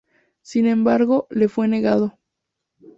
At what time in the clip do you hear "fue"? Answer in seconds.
1.47-1.67